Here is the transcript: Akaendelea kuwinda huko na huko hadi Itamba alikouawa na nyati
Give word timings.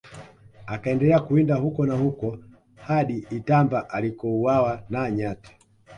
Akaendelea 0.65 1.19
kuwinda 1.19 1.55
huko 1.55 1.85
na 1.85 1.93
huko 1.95 2.37
hadi 2.75 3.27
Itamba 3.31 3.89
alikouawa 3.89 4.83
na 4.89 5.11
nyati 5.11 5.51